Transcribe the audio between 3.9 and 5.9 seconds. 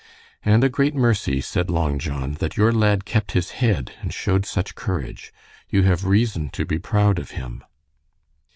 and showed such courage. You